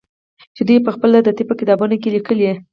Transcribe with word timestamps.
چې 0.55 0.61
دوى 0.67 0.79
پخپله 0.87 1.17
د 1.23 1.29
طب 1.37 1.45
په 1.49 1.55
کتابونو 1.59 1.93
کښې 2.01 2.09
ليکلي. 2.15 2.51